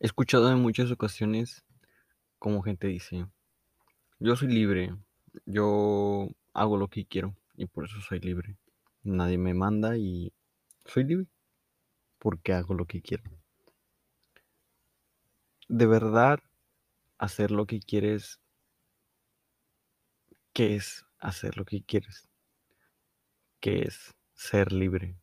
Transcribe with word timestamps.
He 0.00 0.06
escuchado 0.06 0.48
en 0.52 0.60
muchas 0.60 0.92
ocasiones 0.92 1.64
como 2.38 2.62
gente 2.62 2.86
dice, 2.86 3.26
yo 4.20 4.36
soy 4.36 4.46
libre, 4.46 4.94
yo 5.44 6.28
hago 6.54 6.76
lo 6.76 6.86
que 6.86 7.04
quiero 7.04 7.34
y 7.56 7.66
por 7.66 7.86
eso 7.86 8.00
soy 8.00 8.20
libre. 8.20 8.56
Nadie 9.02 9.38
me 9.38 9.54
manda 9.54 9.96
y 9.96 10.32
soy 10.84 11.02
libre 11.02 11.26
porque 12.20 12.52
hago 12.52 12.74
lo 12.74 12.84
que 12.86 13.02
quiero. 13.02 13.24
De 15.66 15.86
verdad, 15.86 16.38
hacer 17.18 17.50
lo 17.50 17.66
que 17.66 17.80
quieres, 17.80 18.38
¿qué 20.52 20.76
es 20.76 21.04
hacer 21.18 21.56
lo 21.56 21.64
que 21.64 21.82
quieres? 21.82 22.28
¿Qué 23.58 23.82
es 23.82 24.14
ser 24.34 24.70
libre? 24.72 25.16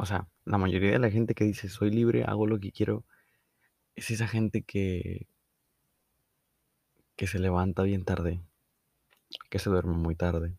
O 0.00 0.06
sea, 0.06 0.26
la 0.46 0.56
mayoría 0.56 0.92
de 0.92 0.98
la 0.98 1.10
gente 1.10 1.34
que 1.34 1.44
dice 1.44 1.68
soy 1.68 1.90
libre, 1.90 2.24
hago 2.24 2.46
lo 2.46 2.58
que 2.58 2.72
quiero, 2.72 3.04
es 3.94 4.10
esa 4.10 4.26
gente 4.26 4.62
que, 4.62 5.26
que 7.16 7.26
se 7.26 7.38
levanta 7.38 7.82
bien 7.82 8.06
tarde, 8.06 8.40
que 9.50 9.58
se 9.58 9.68
duerme 9.68 9.92
muy 9.92 10.16
tarde, 10.16 10.56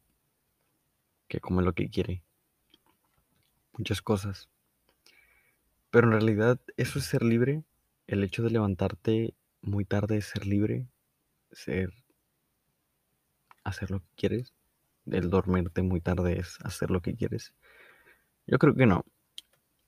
que 1.27 1.39
come 1.39 1.63
lo 1.63 1.73
que 1.73 1.89
quiere, 1.89 2.21
muchas 3.73 4.03
cosas. 4.03 4.47
Pero 5.89 6.05
en 6.05 6.13
realidad 6.13 6.61
eso 6.77 6.99
es 6.99 7.05
ser 7.05 7.23
libre, 7.23 7.63
el 8.05 8.23
hecho 8.23 8.43
de 8.43 8.51
levantarte 8.51 9.33
muy 9.63 9.85
tarde 9.85 10.17
es 10.17 10.25
ser 10.25 10.45
libre, 10.45 10.85
ser 11.51 11.91
hacer 13.63 13.89
lo 13.89 14.01
que 14.01 14.09
quieres, 14.17 14.53
el 15.07 15.31
dormirte 15.31 15.81
muy 15.81 15.99
tarde 15.99 16.37
es 16.37 16.59
hacer 16.63 16.91
lo 16.91 17.01
que 17.01 17.15
quieres. 17.15 17.55
Yo 18.45 18.59
creo 18.59 18.75
que 18.75 18.85
no. 18.85 19.03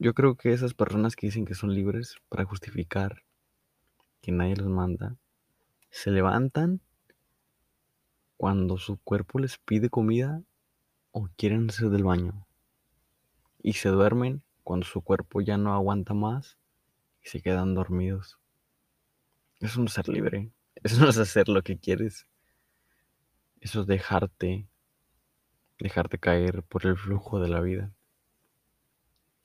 Yo 0.03 0.13
creo 0.13 0.35
que 0.35 0.51
esas 0.51 0.73
personas 0.73 1.15
que 1.15 1.27
dicen 1.27 1.45
que 1.45 1.55
son 1.55 1.73
libres 1.73 2.17
para 2.27 2.43
justificar 2.43 3.23
que 4.19 4.33
nadie 4.33 4.57
los 4.57 4.67
manda, 4.67 5.15
se 5.91 6.11
levantan 6.11 6.81
cuando 8.35 8.77
su 8.77 8.97
cuerpo 8.97 9.39
les 9.39 9.57
pide 9.59 9.89
comida 9.89 10.43
o 11.13 11.29
quieren 11.37 11.69
hacer 11.69 11.89
del 11.89 12.03
baño. 12.03 12.45
Y 13.61 13.75
se 13.75 13.87
duermen 13.87 14.43
cuando 14.65 14.85
su 14.85 14.99
cuerpo 14.99 15.39
ya 15.39 15.55
no 15.55 15.73
aguanta 15.73 16.13
más 16.13 16.57
y 17.23 17.29
se 17.29 17.41
quedan 17.41 17.73
dormidos. 17.73 18.37
Eso 19.61 19.79
no 19.79 19.85
es 19.85 19.93
ser 19.93 20.09
libre. 20.09 20.51
Eso 20.83 20.99
no 20.99 21.11
es 21.11 21.17
hacer 21.17 21.47
lo 21.47 21.61
que 21.61 21.79
quieres. 21.79 22.27
Eso 23.61 23.79
es 23.79 23.87
dejarte, 23.87 24.67
dejarte 25.79 26.19
caer 26.19 26.61
por 26.63 26.85
el 26.85 26.97
flujo 26.97 27.39
de 27.39 27.47
la 27.47 27.61
vida. 27.61 27.93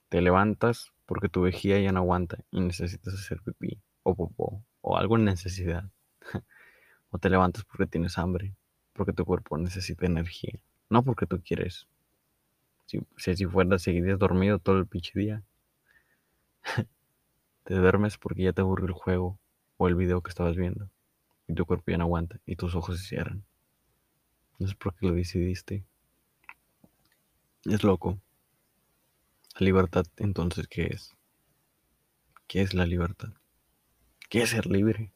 Te 0.09 0.21
levantas 0.21 0.91
porque 1.05 1.29
tu 1.29 1.41
vejiga 1.41 1.79
ya 1.79 1.91
no 1.91 1.99
aguanta 1.99 2.37
y 2.51 2.59
necesitas 2.61 3.13
hacer 3.13 3.41
pipí 3.41 3.79
o 4.03 4.15
popó 4.15 4.63
o 4.81 4.97
algo 4.97 5.17
en 5.17 5.25
necesidad. 5.25 5.89
o 7.11 7.17
te 7.17 7.29
levantas 7.29 7.63
porque 7.65 7.87
tienes 7.87 8.17
hambre, 8.17 8.55
porque 8.93 9.13
tu 9.13 9.25
cuerpo 9.25 9.57
necesita 9.57 10.05
energía, 10.05 10.59
no 10.89 11.03
porque 11.03 11.25
tú 11.25 11.41
quieres. 11.41 11.87
Si, 12.85 12.99
si 13.17 13.45
fueras, 13.45 13.83
seguirías 13.83 14.17
dormido 14.17 14.59
todo 14.59 14.79
el 14.79 14.87
pinche 14.87 15.11
día. 15.19 15.43
te 17.63 17.75
duermes 17.75 18.17
porque 18.17 18.43
ya 18.43 18.53
te 18.53 18.61
aburrió 18.61 18.87
el 18.87 18.93
juego 18.93 19.39
o 19.77 19.87
el 19.87 19.95
video 19.95 20.21
que 20.21 20.29
estabas 20.29 20.55
viendo 20.55 20.89
y 21.47 21.53
tu 21.53 21.65
cuerpo 21.65 21.91
ya 21.91 21.97
no 21.97 22.03
aguanta 22.05 22.39
y 22.45 22.55
tus 22.55 22.75
ojos 22.75 22.99
se 22.99 23.07
cierran. 23.07 23.43
No 24.59 24.67
es 24.67 24.75
porque 24.75 25.07
lo 25.07 25.13
decidiste. 25.13 25.83
Es 27.65 27.83
loco. 27.83 28.19
Libertad, 29.59 30.05
entonces, 30.15 30.69
¿qué 30.69 30.85
es? 30.85 31.17
¿Qué 32.47 32.61
es 32.61 32.73
la 32.73 32.85
libertad? 32.85 33.33
¿Qué 34.29 34.41
es 34.41 34.51
ser 34.51 34.67
libre? 34.67 35.11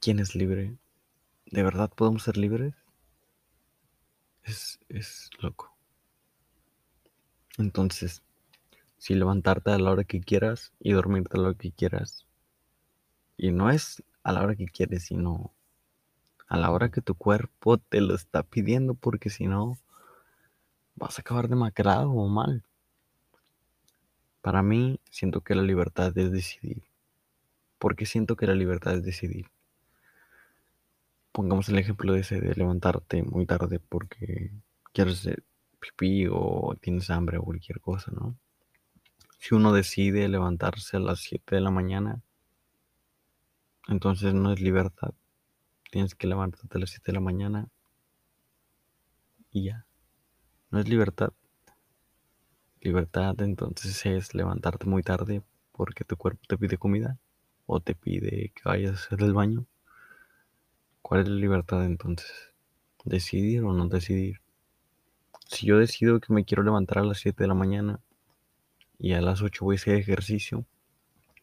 ¿Quién 0.00 0.18
es 0.18 0.34
libre? 0.34 0.78
¿De 1.44 1.62
verdad 1.62 1.90
podemos 1.94 2.22
ser 2.22 2.38
libres? 2.38 2.74
Es, 4.44 4.80
es 4.88 5.28
loco. 5.40 5.76
Entonces, 7.58 8.22
si 8.96 9.14
levantarte 9.14 9.72
a 9.72 9.78
la 9.78 9.90
hora 9.90 10.04
que 10.04 10.20
quieras 10.20 10.72
y 10.80 10.92
dormirte 10.92 11.36
a 11.36 11.40
la 11.40 11.48
hora 11.48 11.58
que 11.58 11.72
quieras, 11.72 12.24
y 13.36 13.50
no 13.50 13.68
es 13.70 14.02
a 14.22 14.32
la 14.32 14.42
hora 14.42 14.56
que 14.56 14.68
quieres, 14.68 15.04
sino 15.04 15.52
a 16.46 16.56
la 16.56 16.70
hora 16.70 16.90
que 16.90 17.02
tu 17.02 17.14
cuerpo 17.14 17.76
te 17.76 18.00
lo 18.00 18.14
está 18.14 18.42
pidiendo, 18.42 18.94
porque 18.94 19.28
si 19.28 19.46
no, 19.46 19.76
vas 20.94 21.18
a 21.18 21.20
acabar 21.20 21.48
demacrado 21.48 22.10
o 22.12 22.26
mal. 22.26 22.64
Para 24.42 24.62
mí, 24.62 25.00
siento 25.10 25.40
que 25.42 25.54
la 25.54 25.62
libertad 25.62 26.16
es 26.16 26.32
decidir. 26.32 26.82
¿Por 27.78 27.96
qué 27.96 28.06
siento 28.06 28.36
que 28.36 28.46
la 28.46 28.54
libertad 28.54 28.94
es 28.94 29.04
decidir? 29.04 29.46
Pongamos 31.32 31.68
el 31.68 31.78
ejemplo 31.78 32.12
de 32.12 32.20
ese 32.20 32.40
de 32.40 32.54
levantarte 32.54 33.22
muy 33.22 33.46
tarde 33.46 33.78
porque 33.78 34.52
quieres 34.92 35.28
pipí 35.78 36.26
o 36.30 36.76
tienes 36.80 37.10
hambre 37.10 37.38
o 37.38 37.42
cualquier 37.42 37.80
cosa, 37.80 38.10
¿no? 38.12 38.36
Si 39.38 39.54
uno 39.54 39.72
decide 39.72 40.28
levantarse 40.28 40.96
a 40.96 41.00
las 41.00 41.20
7 41.20 41.54
de 41.54 41.60
la 41.60 41.70
mañana, 41.70 42.20
entonces 43.88 44.34
no 44.34 44.52
es 44.52 44.60
libertad. 44.60 45.14
Tienes 45.90 46.14
que 46.14 46.26
levantarte 46.26 46.76
a 46.76 46.80
las 46.80 46.90
7 46.90 47.04
de 47.06 47.12
la 47.12 47.20
mañana 47.20 47.68
y 49.50 49.64
ya. 49.64 49.86
No 50.70 50.80
es 50.80 50.88
libertad. 50.88 51.32
Libertad 52.88 53.38
entonces 53.42 54.06
es 54.06 54.34
levantarte 54.34 54.86
muy 54.86 55.02
tarde 55.02 55.42
porque 55.72 56.04
tu 56.04 56.16
cuerpo 56.16 56.40
te 56.48 56.56
pide 56.56 56.78
comida 56.78 57.18
o 57.66 57.80
te 57.80 57.94
pide 57.94 58.50
que 58.54 58.62
vayas 58.64 58.92
a 58.92 58.94
hacer 58.94 59.22
el 59.24 59.34
baño. 59.34 59.66
¿Cuál 61.02 61.20
es 61.20 61.28
la 61.28 61.34
libertad 61.34 61.84
entonces? 61.84 62.32
¿Decidir 63.04 63.62
o 63.64 63.74
no 63.74 63.88
decidir? 63.88 64.40
Si 65.48 65.66
yo 65.66 65.76
decido 65.76 66.18
que 66.18 66.32
me 66.32 66.46
quiero 66.46 66.62
levantar 66.62 67.00
a 67.00 67.04
las 67.04 67.18
7 67.18 67.44
de 67.44 67.48
la 67.48 67.52
mañana 67.52 68.00
y 68.98 69.12
a 69.12 69.20
las 69.20 69.42
8 69.42 69.66
voy 69.66 69.76
a 69.76 69.78
hacer 69.78 69.96
ejercicio 69.96 70.64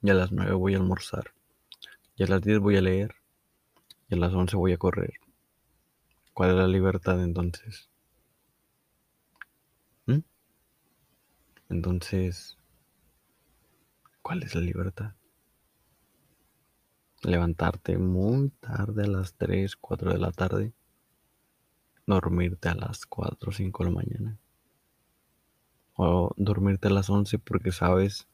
y 0.01 0.09
a 0.09 0.16
las 0.16 0.31
9 0.31 0.53
voy 0.53 0.73
a 0.73 0.78
almorzar 0.78 1.25
y 2.16 2.23
a 2.23 2.28
las 2.28 2.41
10 2.41 2.57
voy 2.57 2.78
a 2.78 2.81
leer 2.81 3.13
y 4.09 4.16
a 4.16 4.17
las 4.17 4.34
11 4.34 4.57
voy 4.57 4.73
a 4.73 4.78
correr. 4.78 5.13
¿Cuál 6.34 6.50
es 6.50 6.55
la 6.55 6.67
libertad 6.67 7.23
entonces? 7.23 7.88
Entonces, 11.70 12.58
¿cuál 14.22 14.44
es 14.44 14.53
la 14.53 14.62
libertad? 14.62 15.14
Levantarte 17.24 17.98
muy 17.98 18.50
tarde 18.59 19.06
a 19.06 19.08
las 19.08 19.34
3, 19.34 19.76
4 19.76 20.12
de 20.12 20.20
la 20.20 20.31
tarde. 20.31 20.74
Dormirte 22.06 22.70
a 22.70 22.76
las 22.76 23.08
4 23.08 23.50
o 23.50 23.52
5 23.52 23.84
de 23.84 23.90
la 23.90 23.96
mañana. 23.96 24.40
O 25.96 26.31
dormirte 26.38 26.88
a 26.88 26.92
las 26.92 27.09
11 27.09 27.40
porque 27.40 27.72
sabes 27.72 28.28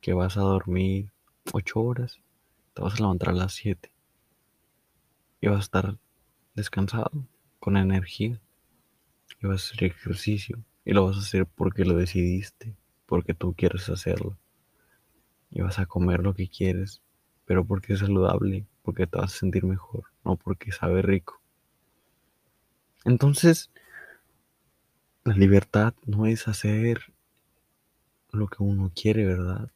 que 0.00 0.12
vas 0.12 0.36
a 0.36 0.40
dormir 0.40 1.12
8 1.52 1.80
horas. 1.80 2.20
Te 2.74 2.82
vas 2.82 2.94
a 2.94 3.02
levantar 3.02 3.28
a 3.28 3.32
las 3.32 3.54
7. 3.54 3.92
Y 5.40 5.46
vas 5.46 5.58
a 5.58 5.60
estar 5.60 5.98
descansado, 6.54 7.12
con 7.60 7.76
energía. 7.76 8.40
Y 9.40 9.46
vas 9.46 9.62
a 9.62 9.66
hacer 9.66 9.84
ejercicio. 9.84 10.64
Y 10.86 10.94
lo 10.94 11.04
vas 11.04 11.16
a 11.16 11.20
hacer 11.20 11.44
porque 11.44 11.84
lo 11.84 11.94
decidiste, 11.96 12.74
porque 13.04 13.34
tú 13.34 13.52
quieres 13.52 13.90
hacerlo. 13.90 14.38
Y 15.50 15.60
vas 15.60 15.78
a 15.78 15.86
comer 15.86 16.20
lo 16.22 16.32
que 16.32 16.48
quieres, 16.48 17.02
pero 17.44 17.66
porque 17.66 17.92
es 17.92 17.98
saludable, 17.98 18.64
porque 18.82 19.06
te 19.06 19.18
vas 19.18 19.34
a 19.34 19.38
sentir 19.38 19.64
mejor, 19.64 20.04
no 20.24 20.36
porque 20.36 20.72
sabe 20.72 21.02
rico. 21.02 21.42
Entonces, 23.04 23.70
la 25.24 25.34
libertad 25.34 25.92
no 26.04 26.26
es 26.26 26.46
hacer 26.46 27.12
lo 28.30 28.46
que 28.46 28.62
uno 28.62 28.92
quiere, 28.94 29.26
¿verdad? 29.26 29.72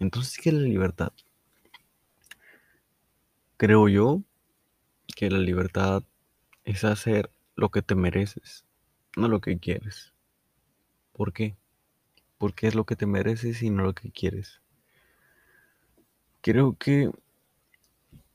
Entonces, 0.00 0.38
¿qué 0.38 0.48
es 0.48 0.56
la 0.56 0.62
libertad? 0.62 1.12
Creo 3.56 3.88
yo 3.88 4.22
que 5.14 5.30
la 5.30 5.38
libertad 5.38 6.02
es 6.64 6.82
hacer 6.82 7.30
lo 7.54 7.70
que 7.70 7.80
te 7.80 7.94
mereces, 7.94 8.64
no 9.16 9.28
lo 9.28 9.40
que 9.40 9.58
quieres. 9.58 10.15
¿Por 11.16 11.32
qué? 11.32 11.56
Porque 12.36 12.66
es 12.66 12.74
lo 12.74 12.84
que 12.84 12.94
te 12.94 13.06
mereces 13.06 13.62
y 13.62 13.70
no 13.70 13.84
lo 13.84 13.94
que 13.94 14.10
quieres. 14.10 14.60
Creo 16.42 16.76
que 16.76 17.10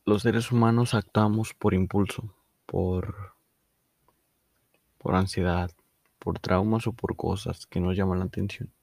los 0.03 0.23
seres 0.23 0.51
humanos 0.51 0.95
actuamos 0.95 1.53
por 1.53 1.75
impulso, 1.75 2.33
por, 2.65 3.35
por 4.97 5.13
ansiedad, 5.13 5.69
por 6.17 6.39
traumas 6.39 6.87
o 6.87 6.93
por 6.93 7.15
cosas 7.15 7.67
que 7.67 7.79
nos 7.79 7.95
llaman 7.95 8.17
la 8.17 8.25
atención. 8.25 8.73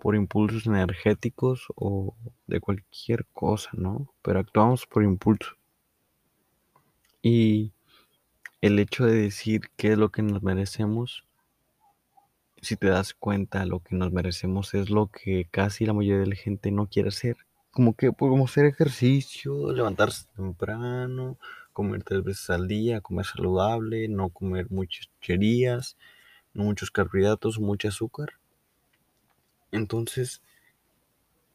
Por 0.00 0.16
impulsos 0.16 0.66
energéticos 0.66 1.68
o 1.76 2.16
de 2.48 2.58
cualquier 2.58 3.24
cosa, 3.26 3.70
¿no? 3.74 4.12
Pero 4.22 4.40
actuamos 4.40 4.84
por 4.84 5.04
impulso. 5.04 5.54
Y 7.22 7.72
el 8.60 8.80
hecho 8.80 9.06
de 9.06 9.14
decir 9.14 9.70
qué 9.76 9.92
es 9.92 9.98
lo 9.98 10.10
que 10.10 10.22
nos 10.22 10.42
merecemos 10.42 11.25
si 12.66 12.76
te 12.76 12.88
das 12.88 13.14
cuenta, 13.14 13.64
lo 13.64 13.78
que 13.78 13.94
nos 13.94 14.10
merecemos 14.10 14.74
es 14.74 14.90
lo 14.90 15.06
que 15.06 15.46
casi 15.52 15.86
la 15.86 15.92
mayoría 15.92 16.18
de 16.22 16.26
la 16.26 16.34
gente 16.34 16.72
no 16.72 16.88
quiere 16.88 17.10
hacer. 17.10 17.36
Como 17.70 17.94
que 17.94 18.10
podemos 18.10 18.50
hacer 18.50 18.66
ejercicio, 18.66 19.72
levantarse 19.72 20.26
temprano, 20.34 21.38
comer 21.72 22.02
tres 22.02 22.24
veces 22.24 22.50
al 22.50 22.66
día, 22.66 23.00
comer 23.00 23.24
saludable, 23.24 24.08
no 24.08 24.30
comer 24.30 24.66
muchas 24.68 25.06
chucherías, 25.06 25.96
no 26.54 26.64
muchos 26.64 26.90
carbohidratos, 26.90 27.60
mucho 27.60 27.86
azúcar. 27.86 28.30
Entonces, 29.70 30.42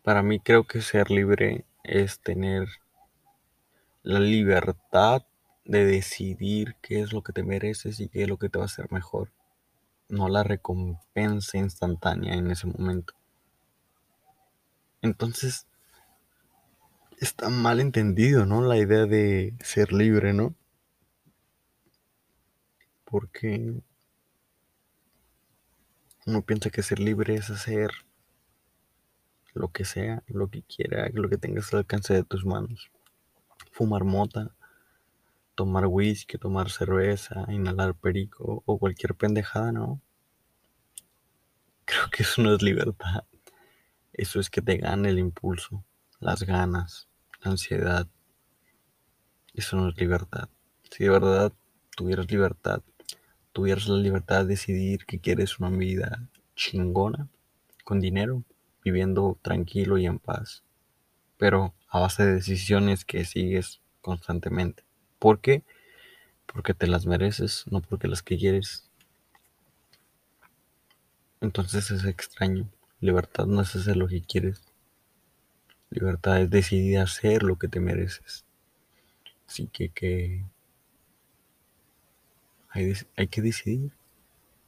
para 0.03 0.23
mí 0.23 0.39
creo 0.39 0.65
que 0.65 0.81
ser 0.81 1.11
libre 1.11 1.65
es 1.83 2.21
tener 2.21 2.69
la 4.01 4.21
libertad 4.21 5.23
de 5.65 5.85
decidir 5.85 6.77
qué 6.81 7.01
es 7.01 7.11
lo 7.11 7.21
que 7.21 7.33
te 7.33 7.43
mereces 7.43 7.99
y 7.99 8.07
qué 8.07 8.23
es 8.23 8.29
lo 8.29 8.37
que 8.37 8.47
te 8.47 8.59
va 8.59 8.63
a 8.63 8.67
hacer 8.67 8.89
mejor 8.91 9.29
no 10.11 10.27
la 10.27 10.43
recompensa 10.43 11.57
instantánea 11.57 12.35
en 12.35 12.51
ese 12.51 12.67
momento. 12.67 13.13
Entonces, 15.01 15.65
está 17.17 17.49
mal 17.49 17.79
entendido, 17.79 18.45
¿no? 18.45 18.61
La 18.61 18.77
idea 18.77 19.05
de 19.05 19.55
ser 19.63 19.93
libre, 19.93 20.33
¿no? 20.33 20.53
Porque 23.05 23.73
uno 26.25 26.41
piensa 26.43 26.69
que 26.69 26.83
ser 26.83 26.99
libre 26.99 27.35
es 27.35 27.49
hacer 27.49 27.91
lo 29.53 29.69
que 29.71 29.85
sea, 29.85 30.23
lo 30.27 30.49
que 30.49 30.61
quiera, 30.63 31.09
lo 31.13 31.29
que 31.29 31.37
tengas 31.37 31.73
al 31.73 31.79
alcance 31.79 32.13
de 32.13 32.23
tus 32.23 32.45
manos. 32.45 32.91
Fumar 33.71 34.03
mota, 34.03 34.51
tomar 35.61 35.85
whisky, 35.85 36.39
tomar 36.39 36.71
cerveza, 36.71 37.45
inhalar 37.49 37.93
perico 37.93 38.63
o 38.65 38.79
cualquier 38.79 39.13
pendejada, 39.13 39.71
¿no? 39.71 40.01
Creo 41.85 42.09
que 42.09 42.23
eso 42.23 42.41
no 42.41 42.55
es 42.55 42.63
libertad. 42.63 43.25
Eso 44.11 44.39
es 44.39 44.49
que 44.49 44.63
te 44.63 44.77
gane 44.77 45.09
el 45.09 45.19
impulso, 45.19 45.85
las 46.19 46.41
ganas, 46.41 47.07
la 47.43 47.51
ansiedad. 47.51 48.07
Eso 49.53 49.77
no 49.77 49.89
es 49.89 49.97
libertad. 49.97 50.49
Si 50.89 51.03
de 51.03 51.11
verdad 51.11 51.53
tuvieras 51.95 52.31
libertad, 52.31 52.81
tuvieras 53.53 53.87
la 53.87 53.97
libertad 53.97 54.41
de 54.41 54.55
decidir 54.55 55.05
que 55.05 55.19
quieres 55.19 55.59
una 55.59 55.69
vida 55.69 56.27
chingona, 56.55 57.29
con 57.83 57.99
dinero, 57.99 58.43
viviendo 58.83 59.37
tranquilo 59.43 59.99
y 59.99 60.07
en 60.07 60.17
paz, 60.17 60.63
pero 61.37 61.75
a 61.87 61.99
base 61.99 62.25
de 62.25 62.33
decisiones 62.33 63.05
que 63.05 63.25
sigues 63.25 63.79
constantemente. 64.01 64.90
¿Por 65.21 65.39
qué? 65.39 65.61
Porque 66.47 66.73
te 66.73 66.87
las 66.87 67.05
mereces, 67.05 67.65
no 67.69 67.79
porque 67.79 68.07
las 68.07 68.23
que 68.23 68.39
quieres. 68.39 68.89
Entonces 71.41 71.91
es 71.91 72.05
extraño. 72.05 72.67
Libertad 73.01 73.45
no 73.45 73.61
es 73.61 73.75
hacer 73.75 73.97
lo 73.97 74.07
que 74.07 74.23
quieres. 74.23 74.63
Libertad 75.91 76.41
es 76.41 76.49
decidir 76.49 76.97
hacer 76.97 77.43
lo 77.43 77.55
que 77.59 77.67
te 77.67 77.79
mereces. 77.79 78.45
Así 79.47 79.67
que, 79.67 79.89
que 79.89 80.43
hay, 82.69 82.93
hay 83.15 83.27
que 83.27 83.43
decidir. 83.43 83.91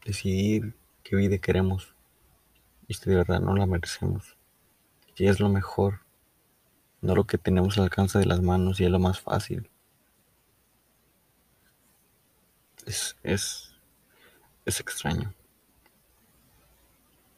Decidir 0.06 0.76
qué 1.02 1.16
vida 1.16 1.40
queremos. 1.40 1.96
Y 2.88 2.94
si 2.94 3.10
de 3.10 3.16
verdad 3.16 3.40
no 3.40 3.56
la 3.56 3.66
merecemos. 3.66 4.38
Y 5.18 5.26
es 5.26 5.40
lo 5.40 5.50
mejor. 5.50 6.02
No 7.02 7.16
lo 7.16 7.26
que 7.26 7.40
tenemos 7.40 7.80
al 7.80 7.86
alcance 7.86 8.20
de 8.20 8.28
las 8.28 8.42
manos 8.42 8.80
y 8.80 8.86
es 8.86 8.92
lo 8.92 9.00
más 9.00 9.20
fácil. 9.20 9.68
Es, 12.86 13.16
es, 13.24 13.74
es 14.66 14.80
extraño. 14.80 15.34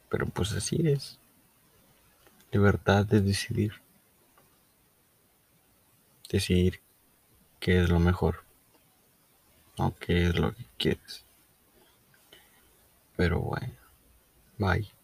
Pero 0.08 0.26
pues 0.26 0.52
así 0.52 0.88
es. 0.88 1.18
Libertad 2.52 3.04
de 3.04 3.20
decidir. 3.20 3.74
Decidir 6.30 6.80
qué 7.60 7.82
es 7.82 7.88
lo 7.88 7.98
mejor. 7.98 8.44
O 9.78 9.94
qué 9.94 10.28
es 10.28 10.36
lo 10.36 10.54
que 10.54 10.64
quieres. 10.78 11.24
Pero 13.16 13.40
bueno. 13.40 13.74
Bye. 14.58 14.95